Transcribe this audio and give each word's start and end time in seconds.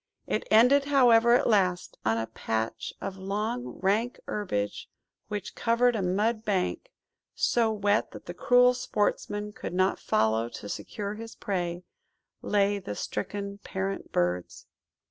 It 0.25 0.47
ended, 0.49 0.85
however, 0.85 1.35
at 1.35 1.45
last! 1.45 1.99
On 2.07 2.17
a 2.17 2.25
patch 2.25 2.91
of 3.01 3.17
long 3.17 3.77
rank 3.83 4.19
herbage 4.27 4.89
which 5.27 5.53
covered 5.53 5.95
a 5.95 6.01
mud 6.01 6.43
bank, 6.43 6.91
so 7.35 7.71
wet 7.71 8.09
that 8.09 8.25
the 8.25 8.33
cruel 8.33 8.73
sportsman 8.73 9.53
could 9.53 9.75
not 9.75 9.99
follow 9.99 10.49
to 10.49 10.67
secure 10.67 11.13
his 11.13 11.35
prey, 11.35 11.83
lay 12.41 12.79
the 12.79 12.95
stricken 12.95 13.59
parent 13.59 14.11
birds. 14.11 14.65